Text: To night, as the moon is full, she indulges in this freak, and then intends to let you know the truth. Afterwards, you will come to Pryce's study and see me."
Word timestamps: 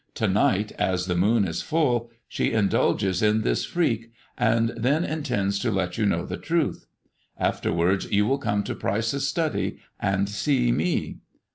To 0.15 0.27
night, 0.27 0.71
as 0.79 1.05
the 1.05 1.13
moon 1.15 1.45
is 1.47 1.61
full, 1.61 2.09
she 2.27 2.53
indulges 2.53 3.21
in 3.21 3.43
this 3.43 3.65
freak, 3.65 4.11
and 4.35 4.69
then 4.69 5.03
intends 5.03 5.59
to 5.59 5.69
let 5.69 5.95
you 5.99 6.07
know 6.07 6.25
the 6.25 6.37
truth. 6.37 6.87
Afterwards, 7.37 8.11
you 8.11 8.25
will 8.25 8.39
come 8.39 8.63
to 8.63 8.73
Pryce's 8.73 9.27
study 9.29 9.77
and 9.99 10.27
see 10.27 10.71
me." 10.71 11.19